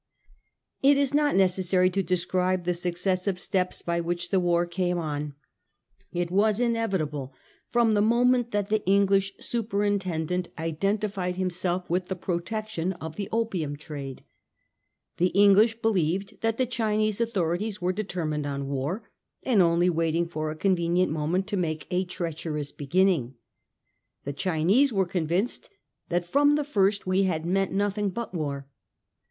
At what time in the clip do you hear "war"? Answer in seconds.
4.39-4.65, 18.69-19.07, 28.33-28.67